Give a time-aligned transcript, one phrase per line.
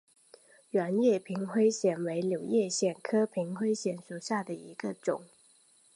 [0.71, 5.21] 圆叶平灰藓为柳叶藓科平灰藓属下的一个种。